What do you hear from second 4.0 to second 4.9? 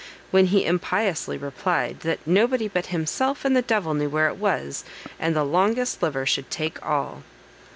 where it was,